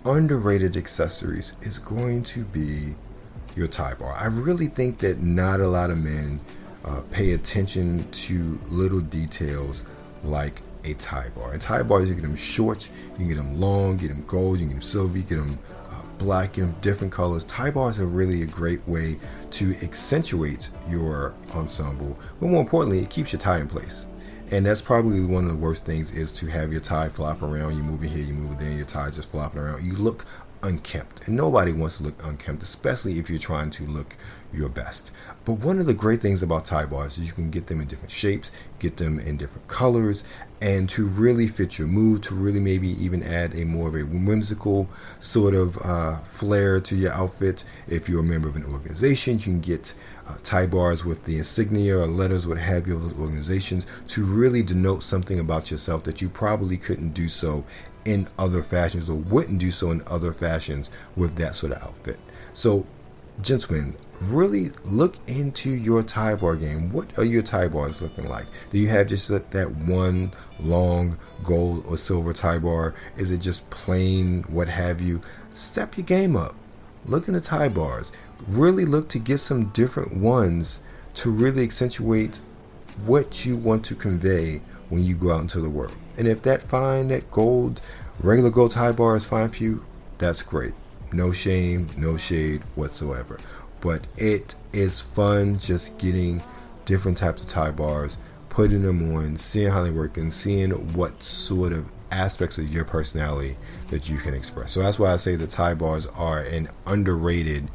underrated 0.08 0.76
accessories 0.76 1.54
is 1.62 1.78
going 1.78 2.22
to 2.24 2.44
be 2.44 2.94
your 3.54 3.68
tie 3.68 3.94
bar. 3.94 4.14
I 4.14 4.26
really 4.26 4.68
think 4.68 4.98
that 5.00 5.20
not 5.20 5.60
a 5.60 5.68
lot 5.68 5.90
of 5.90 5.98
men 5.98 6.40
uh, 6.84 7.00
pay 7.10 7.32
attention 7.32 8.10
to 8.10 8.58
little 8.68 9.00
details 9.00 9.84
like 10.22 10.62
a 10.84 10.94
tie 10.94 11.28
bar. 11.30 11.52
And 11.52 11.60
tie 11.60 11.82
bars, 11.82 12.08
you 12.08 12.14
get 12.14 12.22
them 12.22 12.36
short, 12.36 12.88
you 13.12 13.16
can 13.16 13.28
get 13.28 13.36
them 13.36 13.60
long, 13.60 13.96
get 13.96 14.08
them 14.08 14.24
gold, 14.26 14.60
you 14.60 14.66
can 14.66 14.68
get 14.68 14.80
them 14.80 14.82
silver, 14.82 15.16
you 15.16 15.24
get 15.24 15.36
them 15.36 15.58
uh, 15.90 16.00
black, 16.18 16.54
get 16.54 16.62
them 16.62 16.76
different 16.80 17.12
colors. 17.12 17.44
Tie 17.44 17.70
bars 17.70 17.98
are 17.98 18.06
really 18.06 18.42
a 18.42 18.46
great 18.46 18.86
way 18.88 19.16
to 19.52 19.74
accentuate 19.82 20.70
your 20.88 21.34
ensemble, 21.54 22.18
but 22.40 22.48
more 22.48 22.60
importantly, 22.60 23.00
it 23.00 23.10
keeps 23.10 23.32
your 23.32 23.40
tie 23.40 23.60
in 23.60 23.68
place. 23.68 24.06
And 24.50 24.64
that's 24.64 24.80
probably 24.80 25.24
one 25.24 25.44
of 25.44 25.50
the 25.50 25.58
worst 25.58 25.84
things 25.84 26.14
is 26.14 26.30
to 26.32 26.46
have 26.46 26.72
your 26.72 26.80
tie 26.80 27.10
flop 27.10 27.42
around. 27.42 27.76
You 27.76 27.82
move 27.82 28.02
it 28.02 28.08
here, 28.08 28.24
you 28.24 28.32
move 28.32 28.52
it 28.52 28.58
there, 28.58 28.72
your 28.72 28.86
tie 28.86 29.10
just 29.10 29.30
flopping 29.30 29.60
around. 29.60 29.84
You 29.84 29.92
look 29.94 30.24
unkempt. 30.62 31.26
And 31.26 31.36
nobody 31.36 31.72
wants 31.72 31.98
to 31.98 32.04
look 32.04 32.24
unkempt, 32.24 32.62
especially 32.62 33.18
if 33.18 33.28
you're 33.30 33.38
trying 33.38 33.70
to 33.72 33.84
look 33.84 34.16
your 34.52 34.68
best. 34.68 35.12
But 35.44 35.54
one 35.54 35.78
of 35.78 35.86
the 35.86 35.94
great 35.94 36.20
things 36.20 36.42
about 36.42 36.64
tie 36.64 36.86
bars 36.86 37.18
is 37.18 37.26
you 37.26 37.32
can 37.32 37.50
get 37.50 37.66
them 37.66 37.80
in 37.80 37.86
different 37.86 38.12
shapes, 38.12 38.50
get 38.78 38.96
them 38.96 39.18
in 39.18 39.36
different 39.36 39.68
colors, 39.68 40.24
and 40.60 40.88
to 40.90 41.06
really 41.06 41.48
fit 41.48 41.78
your 41.78 41.86
mood, 41.86 42.22
to 42.24 42.34
really 42.34 42.60
maybe 42.60 42.88
even 42.88 43.22
add 43.22 43.54
a 43.54 43.64
more 43.64 43.88
of 43.88 43.94
a 43.94 44.02
whimsical 44.02 44.88
sort 45.20 45.54
of 45.54 45.78
uh, 45.84 46.18
flair 46.20 46.80
to 46.80 46.96
your 46.96 47.12
outfit. 47.12 47.64
If 47.86 48.08
you're 48.08 48.20
a 48.20 48.24
member 48.24 48.48
of 48.48 48.56
an 48.56 48.64
organization, 48.64 49.34
you 49.34 49.44
can 49.44 49.60
get 49.60 49.94
uh, 50.26 50.36
tie 50.42 50.66
bars 50.66 51.04
with 51.04 51.24
the 51.24 51.38
insignia 51.38 51.98
or 51.98 52.06
letters, 52.06 52.46
what 52.46 52.58
have 52.58 52.86
you, 52.86 52.96
of 52.96 53.02
those 53.02 53.18
organizations 53.18 53.86
to 54.08 54.24
really 54.24 54.62
denote 54.62 55.02
something 55.02 55.38
about 55.38 55.70
yourself 55.70 56.04
that 56.04 56.20
you 56.20 56.28
probably 56.28 56.76
couldn't 56.76 57.10
do 57.10 57.28
so 57.28 57.64
in 58.08 58.26
other 58.38 58.62
fashions 58.62 59.10
or 59.10 59.18
wouldn't 59.18 59.58
do 59.58 59.70
so 59.70 59.90
in 59.90 60.02
other 60.06 60.32
fashions 60.32 60.90
with 61.14 61.36
that 61.36 61.54
sort 61.54 61.72
of 61.72 61.82
outfit. 61.82 62.18
So, 62.54 62.86
gentlemen, 63.42 63.98
really 64.18 64.70
look 64.82 65.18
into 65.26 65.68
your 65.68 66.02
tie 66.02 66.34
bar 66.34 66.56
game. 66.56 66.90
What 66.90 67.18
are 67.18 67.24
your 67.24 67.42
tie 67.42 67.68
bars 67.68 68.00
looking 68.00 68.26
like? 68.26 68.46
Do 68.70 68.78
you 68.78 68.88
have 68.88 69.08
just 69.08 69.28
that 69.28 69.76
one 69.76 70.32
long 70.58 71.18
gold 71.44 71.84
or 71.86 71.98
silver 71.98 72.32
tie 72.32 72.58
bar? 72.58 72.94
Is 73.18 73.30
it 73.30 73.42
just 73.42 73.68
plain 73.68 74.44
what 74.48 74.68
have 74.68 75.02
you? 75.02 75.20
Step 75.52 75.98
your 75.98 76.06
game 76.06 76.34
up. 76.34 76.54
Look 77.04 77.28
into 77.28 77.42
tie 77.42 77.68
bars. 77.68 78.10
Really 78.46 78.86
look 78.86 79.10
to 79.10 79.18
get 79.18 79.38
some 79.38 79.66
different 79.66 80.16
ones 80.16 80.80
to 81.14 81.30
really 81.30 81.62
accentuate 81.62 82.40
what 83.04 83.44
you 83.44 83.56
want 83.56 83.84
to 83.84 83.94
convey 83.94 84.62
when 84.88 85.04
you 85.04 85.14
go 85.14 85.32
out 85.32 85.42
into 85.42 85.60
the 85.60 85.68
world. 85.70 85.94
And 86.16 86.26
if 86.26 86.42
that 86.42 86.62
fine, 86.62 87.08
that 87.08 87.30
gold, 87.30 87.80
regular 88.20 88.50
gold 88.50 88.72
tie 88.72 88.92
bar 88.92 89.16
is 89.16 89.24
fine 89.24 89.48
for 89.48 89.62
you, 89.62 89.84
that's 90.18 90.42
great. 90.42 90.74
No 91.12 91.32
shame, 91.32 91.88
no 91.96 92.16
shade 92.16 92.62
whatsoever. 92.74 93.38
But 93.80 94.06
it 94.16 94.56
is 94.72 95.00
fun 95.00 95.58
just 95.58 95.96
getting 95.98 96.42
different 96.84 97.18
types 97.18 97.42
of 97.42 97.48
tie 97.48 97.70
bars, 97.70 98.18
putting 98.48 98.82
them 98.82 99.14
on, 99.14 99.36
seeing 99.36 99.70
how 99.70 99.84
they 99.84 99.90
work, 99.90 100.16
and 100.16 100.32
seeing 100.32 100.70
what 100.94 101.22
sort 101.22 101.72
of 101.72 101.92
aspects 102.10 102.58
of 102.58 102.72
your 102.72 102.84
personality 102.84 103.56
that 103.90 104.08
you 104.08 104.18
can 104.18 104.34
express. 104.34 104.72
So 104.72 104.80
that's 104.80 104.98
why 104.98 105.12
I 105.12 105.16
say 105.16 105.36
the 105.36 105.46
tie 105.46 105.74
bars 105.74 106.06
are 106.06 106.40
an 106.40 106.68
underrated 106.86 107.68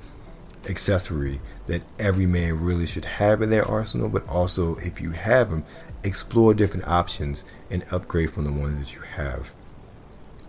accessory 0.67 1.39
that 1.67 1.83
every 1.99 2.25
man 2.25 2.59
really 2.59 2.87
should 2.87 3.05
have 3.05 3.41
in 3.41 3.49
their 3.49 3.65
arsenal, 3.65 4.09
but 4.09 4.27
also 4.27 4.75
if 4.77 4.99
you 4.99 5.11
have 5.11 5.49
them, 5.49 5.65
explore 6.03 6.53
different 6.53 6.87
options 6.87 7.43
and 7.69 7.85
upgrade 7.91 8.31
from 8.31 8.45
the 8.45 8.51
ones 8.51 8.79
that 8.79 8.93
you 8.93 9.01
have. 9.01 9.51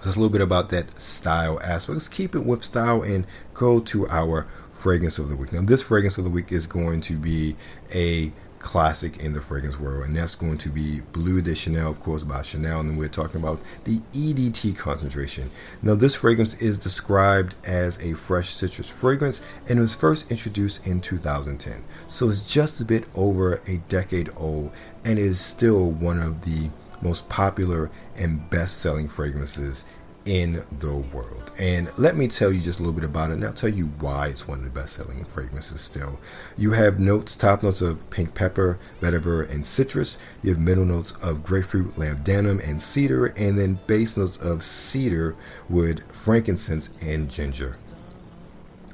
Just 0.05 0.19
a 0.19 0.21
little 0.21 0.33
bit 0.33 0.43
about 0.43 0.69
that 0.69 1.01
style 1.01 1.59
aspect. 1.63 1.95
Let's 1.95 2.09
keep 2.11 2.35
it 2.35 2.45
with 2.45 2.63
style 2.63 3.03
and 3.03 3.27
go 3.55 3.81
to 3.81 4.07
our 4.09 4.47
fragrance 4.71 5.19
of 5.19 5.31
the 5.31 5.37
week. 5.37 5.51
Now, 5.51 5.63
this 5.63 5.83
fragrance 5.83 6.19
of 6.19 6.25
the 6.25 6.31
week 6.31 6.53
is 6.53 6.67
going 6.67 7.01
to 7.03 7.15
be 7.15 7.57
a 7.95 8.31
classic 8.59 9.17
in 9.17 9.33
the 9.33 9.41
fragrance 9.41 9.81
world, 9.81 10.05
and 10.05 10.15
that's 10.15 10.35
going 10.35 10.59
to 10.59 10.69
be 10.69 11.01
Bleu 11.13 11.41
de 11.41 11.55
Chanel, 11.55 11.91
of 11.91 12.01
course, 12.01 12.23
by 12.23 12.43
Chanel. 12.43 12.81
And 12.81 12.91
then 12.91 12.97
we're 12.99 13.09
talking 13.09 13.41
about 13.41 13.63
the 13.85 14.01
EDT 14.13 14.77
concentration. 14.77 15.51
Now, 15.81 15.95
this 15.95 16.17
fragrance 16.17 16.61
is 16.61 16.77
described 16.77 17.57
as 17.65 17.97
a 18.03 18.13
fresh 18.13 18.51
citrus 18.51 18.91
fragrance 18.91 19.41
and 19.71 19.81
was 19.81 19.95
first 19.95 20.31
introduced 20.31 20.87
in 20.87 21.01
2010. 21.01 21.83
So 22.09 22.29
it's 22.29 22.53
just 22.53 22.79
a 22.79 22.85
bit 22.85 23.07
over 23.15 23.63
a 23.67 23.79
decade 23.89 24.29
old 24.37 24.71
and 25.03 25.19
is 25.19 25.41
still 25.41 25.91
one 25.91 26.19
of 26.19 26.45
the 26.45 26.69
most 27.05 27.29
popular 27.29 27.91
and 28.17 28.49
best 28.51 28.79
selling 28.79 29.09
fragrances 29.09 29.85
in 30.27 30.65
the 30.81 30.95
world. 30.95 31.53
And 31.59 31.91
let 31.99 32.17
me 32.17 32.29
tell 32.29 32.51
you 32.51 32.61
just 32.61 32.79
a 32.79 32.83
little 32.83 32.99
bit 32.99 33.05
about 33.05 33.31
it, 33.31 33.35
and 33.35 33.45
I'll 33.45 33.53
tell 33.53 33.71
you 33.71 33.87
why 34.01 34.29
it's 34.29 34.49
one 34.49 34.59
of 34.59 34.65
the 34.65 34.71
best 34.71 34.95
selling 34.95 35.25
fragrances 35.25 35.81
still. 35.81 36.19
You 36.57 36.73
have 36.73 36.99
notes, 36.99 37.37
top 37.37 37.63
notes 37.63 37.83
of 37.83 38.09
pink 38.11 38.35
pepper, 38.35 38.79
vetiver, 39.01 39.49
and 39.49 39.67
citrus. 39.67 40.19
You 40.43 40.51
have 40.51 40.61
middle 40.61 40.85
notes 40.85 41.13
of 41.23 41.43
grapefruit, 41.43 41.97
labdanum, 41.97 42.67
and 42.67 42.83
cedar, 42.83 43.27
and 43.27 43.59
then 43.59 43.81
base 43.87 44.17
notes 44.17 44.39
of 44.39 44.63
cedar, 44.63 45.37
wood, 45.69 46.03
frankincense, 46.11 46.91
and 47.01 47.31
ginger. 47.31 47.77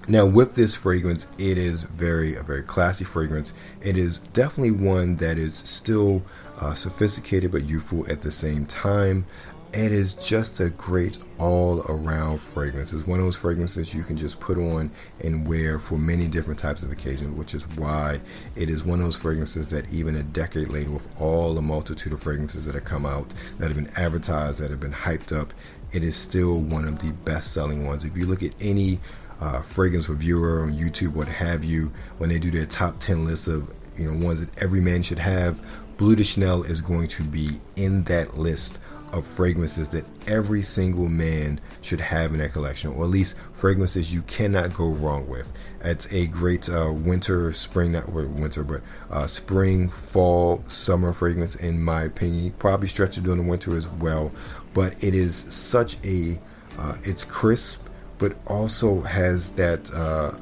Now, 0.08 0.26
with 0.26 0.54
this 0.54 0.74
fragrance, 0.74 1.28
it 1.38 1.56
is 1.58 1.84
very 1.84 2.34
a 2.34 2.42
very 2.42 2.62
classy 2.62 3.04
fragrance. 3.04 3.54
It 3.80 3.96
is 3.96 4.18
definitely 4.18 4.72
one 4.72 5.16
that 5.16 5.38
is 5.38 5.56
still 5.56 6.22
uh, 6.58 6.74
sophisticated 6.74 7.52
but 7.52 7.64
youthful 7.64 8.10
at 8.10 8.22
the 8.22 8.30
same 8.30 8.66
time. 8.66 9.26
It 9.72 9.92
is 9.92 10.14
just 10.14 10.58
a 10.58 10.70
great 10.70 11.18
all 11.38 11.82
around 11.82 12.40
fragrance. 12.40 12.92
It's 12.92 13.06
one 13.06 13.20
of 13.20 13.24
those 13.24 13.36
fragrances 13.36 13.94
you 13.94 14.02
can 14.02 14.16
just 14.16 14.40
put 14.40 14.58
on 14.58 14.90
and 15.22 15.46
wear 15.46 15.78
for 15.78 15.96
many 15.96 16.26
different 16.26 16.58
types 16.58 16.82
of 16.82 16.90
occasions, 16.90 17.38
which 17.38 17.54
is 17.54 17.68
why 17.76 18.20
it 18.56 18.68
is 18.68 18.82
one 18.82 18.98
of 18.98 19.04
those 19.04 19.14
fragrances 19.14 19.68
that 19.68 19.88
even 19.92 20.16
a 20.16 20.24
decade 20.24 20.70
later, 20.70 20.90
with 20.90 21.08
all 21.20 21.54
the 21.54 21.62
multitude 21.62 22.12
of 22.12 22.20
fragrances 22.20 22.66
that 22.66 22.74
have 22.74 22.84
come 22.84 23.06
out, 23.06 23.32
that 23.58 23.68
have 23.68 23.76
been 23.76 23.92
advertised, 23.96 24.58
that 24.58 24.70
have 24.72 24.80
been 24.80 24.92
hyped 24.92 25.30
up, 25.30 25.52
it 25.92 26.02
is 26.02 26.16
still 26.16 26.60
one 26.60 26.84
of 26.84 26.98
the 26.98 27.12
best 27.12 27.52
selling 27.52 27.86
ones. 27.86 28.04
If 28.04 28.16
you 28.16 28.26
look 28.26 28.42
at 28.42 28.54
any 28.60 28.98
uh, 29.40 29.62
fragrance 29.62 30.08
reviewer 30.08 30.62
on 30.62 30.72
YouTube, 30.72 31.14
what 31.14 31.28
have 31.28 31.64
you, 31.64 31.92
when 32.18 32.30
they 32.30 32.38
do 32.38 32.50
their 32.50 32.66
top 32.66 32.98
10 33.00 33.24
list 33.24 33.48
of 33.48 33.72
you 33.96 34.10
know 34.10 34.24
ones 34.26 34.44
that 34.44 34.62
every 34.62 34.80
man 34.80 35.02
should 35.02 35.18
have, 35.18 35.64
Bleu 35.96 36.16
de 36.16 36.24
Chanel 36.24 36.62
is 36.62 36.80
going 36.80 37.08
to 37.08 37.22
be 37.22 37.60
in 37.76 38.04
that 38.04 38.38
list 38.38 38.78
of 39.12 39.26
fragrances 39.26 39.88
that 39.90 40.04
every 40.26 40.62
single 40.62 41.08
man 41.08 41.60
should 41.82 42.00
have 42.00 42.32
in 42.32 42.38
their 42.38 42.48
collection, 42.48 42.92
or 42.92 43.04
at 43.04 43.10
least 43.10 43.36
fragrances 43.52 44.12
you 44.14 44.22
cannot 44.22 44.72
go 44.72 44.88
wrong 44.88 45.28
with. 45.28 45.52
It's 45.82 46.10
a 46.12 46.26
great 46.26 46.68
uh, 46.68 46.92
winter, 46.92 47.52
spring, 47.52 47.92
not 47.92 48.10
winter, 48.10 48.62
but 48.64 48.82
uh, 49.10 49.26
spring, 49.26 49.88
fall, 49.88 50.62
summer 50.66 51.12
fragrance, 51.12 51.56
in 51.56 51.82
my 51.82 52.04
opinion. 52.04 52.52
Probably 52.58 52.88
stretch 52.88 53.18
it 53.18 53.24
during 53.24 53.42
the 53.42 53.50
winter 53.50 53.76
as 53.76 53.88
well, 53.88 54.32
but 54.74 55.02
it 55.02 55.14
is 55.14 55.36
such 55.36 55.96
a, 56.04 56.40
uh, 56.78 56.96
it's 57.02 57.24
crisp, 57.24 57.82
but 58.20 58.36
also 58.46 59.00
has 59.00 59.48
that, 59.52 59.90
uh, 59.92 60.32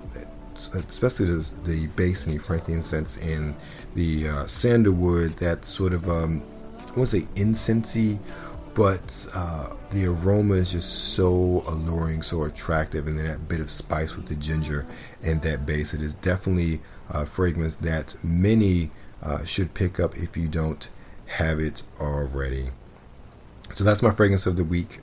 especially 0.89 1.27
the, 1.27 1.51
the 1.65 1.87
base 1.89 2.27
and 2.27 2.39
the 2.39 2.43
frankincense 2.43 3.17
and 3.17 3.55
the 3.95 4.29
uh, 4.29 4.47
sandalwood, 4.47 5.37
that 5.39 5.65
sort 5.65 5.95
of, 5.95 6.09
um, 6.11 6.43
I 6.81 6.93
want 6.93 6.97
to 6.97 7.07
say 7.07 7.21
incensey 7.35 8.19
but 8.79 9.27
uh, 9.35 9.75
the 9.91 10.07
aroma 10.07 10.55
is 10.55 10.71
just 10.71 11.15
so 11.15 11.65
alluring, 11.67 12.23
so 12.23 12.45
attractive, 12.45 13.09
and 13.09 13.19
then 13.19 13.27
that 13.27 13.49
bit 13.49 13.59
of 13.59 13.71
spice 13.71 14.15
with 14.15 14.27
the 14.27 14.37
ginger 14.37 14.87
and 15.21 15.43
that 15.43 15.67
base. 15.67 15.93
It 15.93 16.01
is 16.01 16.15
definitely 16.15 16.81
a 17.11 17.27
fragrance 17.27 17.75
that 17.75 18.15
many 18.23 18.93
uh, 19.21 19.45
should 19.45 19.75
pick 19.75 19.99
up 19.99 20.17
if 20.17 20.37
you 20.37 20.47
don't 20.47 20.89
have 21.27 21.59
it 21.59 21.83
already. 21.99 22.69
So 23.75 23.83
that's 23.83 24.01
my 24.01 24.13
fragrance 24.13 24.47
of 24.47 24.57
the 24.57 24.63
week, 24.63 25.01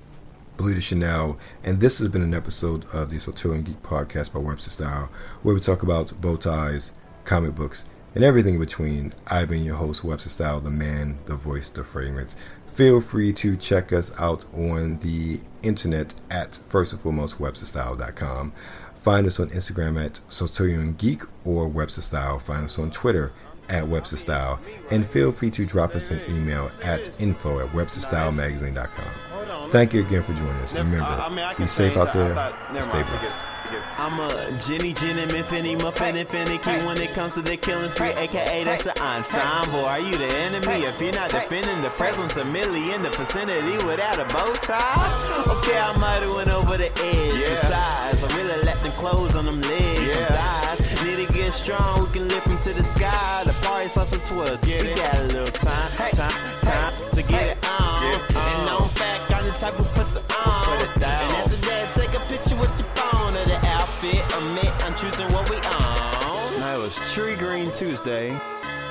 De 0.57 0.81
Chanel, 0.81 1.37
and 1.63 1.79
this 1.79 1.99
has 1.99 2.09
been 2.09 2.21
an 2.21 2.33
episode 2.33 2.85
of 2.93 3.09
the 3.09 3.19
Sartorial 3.19 3.63
Geek 3.63 3.81
podcast 3.83 4.33
by 4.33 4.39
Webster 4.39 4.71
Style, 4.71 5.09
where 5.43 5.53
we 5.53 5.61
talk 5.61 5.83
about 5.83 6.19
bow 6.19 6.35
ties, 6.35 6.91
comic 7.23 7.55
books, 7.55 7.85
and 8.13 8.23
everything 8.23 8.55
in 8.55 8.59
between. 8.59 9.13
I've 9.27 9.49
been 9.49 9.63
your 9.63 9.75
host, 9.75 10.03
Webster 10.03 10.29
Style, 10.29 10.61
the 10.61 10.69
man, 10.69 11.19
the 11.25 11.35
voice, 11.35 11.69
the 11.69 11.83
fragrance 11.83 12.35
feel 12.75 12.99
free 12.99 13.31
to 13.31 13.55
check 13.55 13.93
us 13.93 14.11
out 14.19 14.43
on 14.53 14.97
the 14.99 15.39
internet 15.63 16.13
at 16.29 16.57
first 16.67 16.91
and 16.91 16.99
foremost 16.99 17.39
websterstyle.com. 17.39 18.51
Find 18.93 19.25
us 19.25 19.39
on 19.39 19.49
Instagram 19.51 20.03
at 20.03 20.19
Sartorial 20.27 20.91
Geek 20.91 21.21
or 21.45 21.69
Webster 21.69 22.01
Style. 22.01 22.37
Find 22.37 22.65
us 22.65 22.77
on 22.77 22.91
Twitter 22.91 23.31
at 23.69 23.87
Webster 23.87 24.17
Style. 24.17 24.59
And 24.91 25.05
feel 25.05 25.31
free 25.31 25.49
to 25.51 25.65
drop 25.65 25.95
us 25.95 26.11
an 26.11 26.21
email 26.29 26.69
at 26.83 27.19
info 27.21 27.59
at 27.59 27.69
websterstylemagazine.com. 27.73 29.71
Thank 29.71 29.93
you 29.93 30.01
again 30.01 30.23
for 30.23 30.33
joining 30.33 30.53
us. 30.57 30.75
And 30.75 30.91
remember, 30.91 31.11
I- 31.11 31.25
I 31.25 31.29
mean, 31.29 31.39
I 31.39 31.53
be 31.55 31.67
safe 31.67 31.97
out 31.97 32.07
I- 32.15 32.19
I 32.19 32.23
there 32.23 32.53
and 32.69 32.83
stay 32.83 33.03
blessed. 33.03 33.23
it, 33.23 33.29
forget 33.63 33.81
it. 33.81 33.85
I'm 33.97 34.19
a 34.19 34.51
Jenny, 34.59 34.93
Jen, 34.93 35.17
and 35.19 35.33
Infinity, 35.33 35.75
Muffin, 35.83 36.15
and 36.17 36.29
finicky 36.29 36.85
when 36.85 37.01
it 37.01 37.13
comes 37.15 37.33
to 37.33 37.41
the 37.41 37.57
killing 37.57 37.89
spree, 37.89 38.11
aka 38.11 38.63
that's 38.63 38.85
an 38.85 38.93
ensemble. 39.01 39.83
Are 39.85 39.99
you 39.99 40.15
the 40.17 40.27
enemy 40.37 40.85
if 40.85 41.01
you're 41.01 41.11
not 41.13 41.31
defending 41.31 41.81
the 41.81 41.89
presence 41.91 42.37
of 42.37 42.45
Millie 42.47 42.93
in 42.93 43.01
the 43.01 43.09
vicinity 43.09 43.83
without 43.85 44.19
a 44.19 44.25
bow 44.25 44.53
tie? 44.53 45.43
Okay, 45.47 45.77
I 45.79 45.97
might 45.97 46.21
have 46.21 46.33
went 46.33 46.49
over 46.51 46.77
the 46.77 46.91
edge. 47.03 47.33
Yeah. 47.41 47.49
Besides, 47.49 48.23
I 48.23 48.37
really 48.37 48.63
let 48.63 48.79
them 48.81 48.91
close 48.93 49.35
on 49.35 49.45
them 49.45 49.61
legs 49.61 49.99
and 49.99 50.09
Yeah. 50.09 50.27
thighs. 50.27 50.81
To 51.25 51.33
get 51.33 51.53
strong, 51.53 52.03
we 52.05 52.09
can 52.11 52.27
lift 52.27 52.45
them 52.45 52.59
to 52.61 52.73
the 52.73 52.83
sky. 52.83 53.43
The 53.45 53.53
party 53.65 53.89
starts 53.89 54.15
at 54.15 54.25
12. 54.25 54.61
Get 54.61 54.83
we 54.83 54.89
it. 54.91 54.97
got 54.97 55.15
a 55.15 55.23
little 55.23 55.45
time, 55.47 55.91
time, 56.13 56.29
time 56.61 57.09
to 57.11 57.23
get 57.23 57.57
it 57.57 57.67
on. 57.67 58.11
Get 58.11 58.15
it 58.21 58.35
And 58.35 58.69
on. 58.69 58.83
on 58.83 58.89
fact, 58.89 59.31
I'm 59.33 59.45
the 59.45 59.51
type 59.53 59.79
of 59.79 59.87
pussy 59.95 60.19
on. 60.19 60.63
Put 60.65 60.83
it 60.83 60.99
down. 60.99 61.23
And 61.23 61.33
after 61.37 61.55
that, 61.67 61.91
take 61.95 62.13
a 62.13 62.19
picture 62.27 62.55
with 62.57 62.69
your 62.77 62.87
phone 62.95 63.35
of 63.35 63.47
the 63.47 63.57
outfit. 63.69 64.21
Admit 64.37 64.85
I'm 64.85 64.93
choosing 64.95 65.27
what 65.33 65.49
we 65.49 65.55
own. 65.55 66.59
No, 66.59 66.79
it 66.79 66.81
was 66.83 66.95
Tree 67.13 67.35
Green 67.35 67.71
Tuesday. 67.71 68.29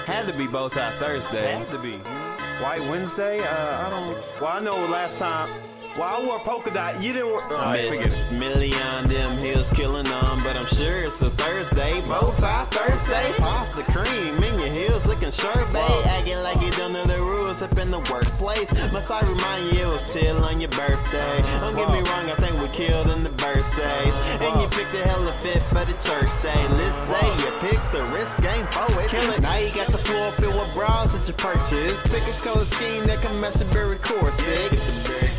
Had 0.06 0.26
to 0.26 0.32
be 0.32 0.46
Bow 0.48 0.68
Tie 0.68 0.90
Thursday. 0.98 1.52
Had 1.52 1.68
to 1.68 1.78
be. 1.78 1.98
White 2.62 2.82
Wednesday? 2.90 3.40
Uh, 3.40 3.86
I 3.86 3.90
don't. 3.90 4.40
Well, 4.40 4.50
I 4.50 4.60
know 4.60 4.76
last 4.86 5.18
time. 5.20 5.48
Well, 5.96 6.02
I 6.22 6.26
wore 6.26 6.40
polka 6.40 6.72
dot. 6.72 7.00
You 7.00 7.12
didn't. 7.12 7.28
wear- 7.32 7.42
All 7.44 7.50
right, 7.70 7.86
forget 7.86 8.06
it. 8.06 8.10
Miss 8.10 8.30
Millie 8.32 8.74
on 8.74 9.06
them 9.06 9.38
hills 9.38 9.70
killing 9.70 10.02
them, 10.04 10.42
but 10.42 10.56
I'm 10.56 10.66
sure 10.66 11.02
it's 11.02 11.22
a 11.22 11.30
Thursday. 11.30 12.00
Bow 12.00 12.34
tie 12.36 12.64
Thursday, 12.72 13.32
pasta 13.38 13.84
cream 13.84 14.42
in 14.42 14.58
your 14.58 14.68
heels 14.70 15.06
looking 15.06 15.30
sharp, 15.30 15.72
babe. 15.72 16.06
Acting 16.06 16.38
like 16.42 16.60
you 16.62 16.72
don't 16.72 16.92
know 16.94 17.04
the 17.06 17.18
rules 17.20 17.62
up 17.62 17.78
in 17.78 17.92
the 17.92 18.00
workplace. 18.10 18.72
Must 18.90 19.08
I 19.08 19.20
remind 19.20 19.72
you 19.72 19.86
it 19.86 19.86
was 19.86 20.12
till 20.12 20.42
on 20.44 20.60
your 20.60 20.70
birthday? 20.70 21.42
Don't 21.60 21.76
get 21.76 21.88
me 21.90 22.00
wrong, 22.10 22.28
I 22.28 22.34
think 22.42 22.60
we 22.60 22.66
killed 22.74 23.06
in 23.12 23.22
the 23.22 23.30
birthdays. 23.30 24.18
And 24.42 24.60
you 24.60 24.66
picked 24.74 24.90
the 24.90 25.04
hella 25.06 25.32
fit 25.38 25.62
for 25.70 25.84
the 25.84 25.94
church 26.02 26.34
day. 26.42 26.58
Let's 26.74 26.96
say 26.96 27.24
you 27.38 27.52
picked 27.60 27.92
the 27.92 28.02
risk 28.06 28.42
game 28.42 28.66
for 28.72 28.90
it. 29.00 29.10
Kill 29.10 29.30
it. 29.30 29.40
Now 29.42 29.58
you 29.58 29.70
got 29.72 29.86
the 29.92 29.98
floor 29.98 30.32
filled 30.32 30.54
with 30.58 30.74
bras 30.74 31.14
that 31.14 31.28
you 31.28 31.34
purchase. 31.34 32.02
Pick 32.02 32.26
a 32.26 32.32
color 32.42 32.64
scheme 32.64 33.06
that 33.06 33.22
can 33.22 33.40
match 33.40 33.54
the 33.54 33.64
berry 33.66 33.98
corset. 33.98 34.72
Get 34.72 34.80
the 34.80 35.08
berry 35.08 35.30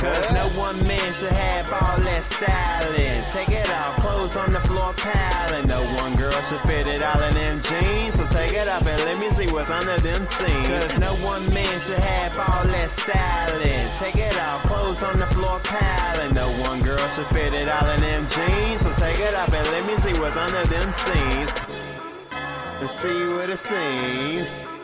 Cause 0.00 0.32
no 0.32 0.48
one 0.58 0.76
man 0.88 1.12
should 1.12 1.30
have 1.32 1.70
all 1.70 1.98
that 2.00 2.24
styling. 2.24 3.20
Take 3.28 3.50
it 3.50 3.68
off, 3.68 3.96
clothes 3.96 4.34
on 4.34 4.50
the 4.50 4.60
floor 4.60 4.94
piling. 4.96 5.68
No 5.68 5.82
one 6.00 6.16
girl 6.16 6.32
should 6.48 6.60
fit 6.60 6.86
it 6.86 7.02
all 7.02 7.20
in 7.20 7.34
them 7.34 7.60
jeans. 7.60 8.16
So 8.16 8.26
take 8.28 8.54
it 8.54 8.66
off 8.66 8.86
and 8.86 8.98
let 9.04 9.18
me 9.20 9.30
see 9.30 9.46
what's 9.52 9.68
under 9.68 9.98
them 9.98 10.24
seams. 10.24 10.68
Cause 10.68 10.98
no 10.98 11.12
one 11.16 11.44
man 11.52 11.78
should 11.80 11.98
have 11.98 12.32
all 12.32 12.64
that 12.64 12.90
styling. 12.90 13.88
Take 13.98 14.16
it 14.16 14.40
off, 14.40 14.62
clothes 14.62 15.02
on 15.02 15.18
the 15.18 15.26
floor 15.26 15.60
piling. 15.64 16.32
No 16.32 16.48
one 16.64 16.80
girl 16.80 17.06
should 17.10 17.26
fit 17.26 17.52
it 17.52 17.68
all 17.68 17.90
in 17.90 18.00
them 18.00 18.26
jeans. 18.26 18.80
So 18.80 18.94
take 18.94 19.20
it 19.20 19.34
off 19.34 19.52
and 19.52 19.68
let 19.68 19.84
me 19.86 19.98
see 19.98 20.18
what's 20.18 20.38
under 20.38 20.64
them 20.64 20.90
seams. 20.92 21.52
And 22.80 22.88
see 22.88 23.34
what 23.34 23.50
it 23.50 23.58
seems. 23.58 24.79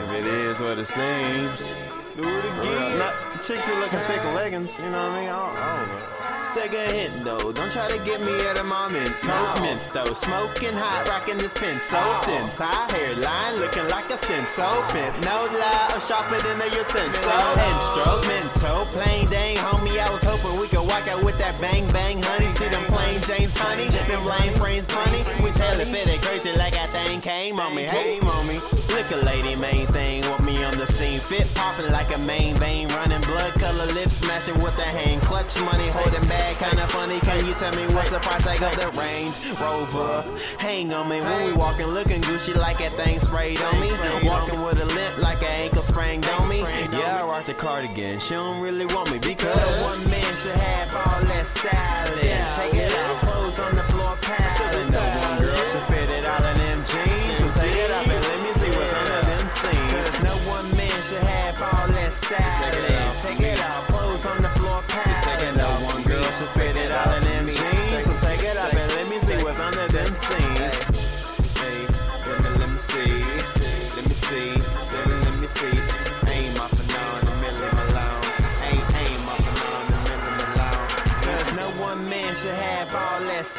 If 0.00 0.10
it 0.12 0.26
is 0.26 0.60
what 0.60 0.78
it 0.78 0.86
seems. 0.86 1.74
Do 2.14 2.22
it 2.22 2.44
again. 2.44 2.98
Not, 2.98 3.42
chicks 3.42 3.64
be 3.64 3.72
looking 3.74 4.00
thick 4.00 4.22
leggings. 4.34 4.78
You 4.78 4.90
know 4.90 5.08
what 5.08 5.12
I 5.12 5.20
mean? 5.20 5.28
I 5.28 5.36
don't, 5.36 5.56
I 5.56 5.76
don't 5.76 5.88
know. 5.88 6.17
Take 6.54 6.72
a 6.72 6.90
hint 6.90 7.22
though, 7.22 7.52
don't 7.52 7.70
try 7.70 7.88
to 7.88 7.98
get 7.98 8.20
me 8.24 8.34
at 8.48 8.58
a 8.58 8.64
moment. 8.64 9.12
No. 9.22 9.36
Coke 9.36 9.62
mint 9.62 9.82
though, 9.92 10.12
smoking 10.12 10.72
hot, 10.72 11.08
rocking 11.08 11.38
this 11.38 11.52
pin 11.52 11.78
so 11.80 12.00
thin. 12.24 12.48
Tie 12.50 12.88
hairline 12.90 13.60
looking 13.60 13.86
like 13.88 14.08
a 14.10 14.18
stint 14.18 14.48
so 14.48 14.66
pimp. 14.88 15.14
No 15.24 15.46
lie, 15.46 15.90
I'm 15.92 16.00
sharper 16.00 16.40
than 16.40 16.60
a 16.60 16.66
utensil. 16.66 17.30
Head 17.30 17.78
stroke, 17.92 18.26
mental, 18.26 18.86
plain 18.86 19.28
dang, 19.28 19.56
homie. 19.56 20.00
I 20.00 20.10
was 20.10 20.22
hoping 20.24 20.58
we 20.58 20.68
could 20.68 20.86
walk 20.88 21.06
out 21.06 21.22
with 21.22 21.38
that 21.38 21.60
bang 21.60 21.86
bang, 21.92 22.22
honey. 22.22 22.48
See 22.48 22.68
them 22.68 22.84
plain 22.86 23.20
James 23.22 23.52
honey, 23.56 23.88
them 23.88 24.24
lame 24.24 24.58
brains 24.58 24.86
funny. 24.86 25.22
We 25.44 25.50
tell 25.52 25.78
it 25.78 25.88
fit 25.88 26.20
crazy 26.22 26.52
like 26.56 26.72
that 26.74 26.90
thing 26.90 27.20
came 27.20 27.60
on 27.60 27.74
me. 27.74 27.84
Hey, 27.84 28.20
mommy, 28.20 28.58
look 28.88 29.10
a 29.12 29.16
lady, 29.24 29.54
main 29.56 29.86
thing, 29.88 30.22
want 30.28 30.44
me 30.44 30.64
on 30.64 30.72
the 30.78 30.86
scene. 30.86 31.20
Fit 31.20 31.46
popping 31.54 31.92
like 31.92 32.14
a 32.14 32.18
main 32.18 32.54
vein, 32.56 32.88
running 32.88 33.20
blood 33.22 33.52
color 33.54 33.86
lips, 33.92 34.16
smashing 34.16 34.58
with 34.62 34.76
the 34.76 34.82
hand. 34.82 35.20
Clutch 35.22 35.60
money, 35.60 35.88
holding 35.88 36.26
bag, 36.38 36.56
kinda 36.56 36.86
funny. 36.88 37.18
Can 37.20 37.46
you 37.46 37.54
tell 37.54 37.74
me 37.74 37.84
what's 37.94 38.10
the 38.10 38.20
price 38.20 38.44
tag 38.44 38.62
of 38.62 38.74
the 38.80 38.88
Range 38.98 39.36
Rover? 39.60 40.24
Hang 40.58 40.92
on 40.92 41.08
me 41.08 41.20
when 41.20 41.46
we 41.46 41.52
walking, 41.52 41.86
looking 41.86 42.22
Gucci 42.22 42.54
like 42.56 42.78
that 42.78 42.92
thing 42.92 43.20
sprayed 43.20 43.60
on 43.60 43.80
me. 43.80 43.90
Walking 44.22 44.62
with 44.62 44.80
a 44.80 44.86
limp 44.86 45.18
like 45.18 45.40
an 45.42 45.54
ankle 45.64 45.82
sprained 45.82 46.26
on 46.26 46.48
me. 46.48 46.60
Yeah, 46.60 47.22
I 47.22 47.26
rock 47.26 47.46
the 47.46 47.54
cardigan. 47.54 48.20
She 48.20 48.34
don't 48.34 48.60
really 48.60 48.86
want 48.86 49.10
me 49.12 49.18
because 49.18 49.82
one 49.82 50.02
man 50.10 50.32
should 50.40 50.52
have 50.52 50.94
all 50.94 51.20
that 51.32 51.46
styling. 51.46 52.24
It 52.24 52.94
off, 52.94 53.20
clothes 53.20 53.58
on 53.58 53.74
the 53.74 53.82
floor, 53.84 54.16
piling. 54.20 54.90
No 54.92 55.27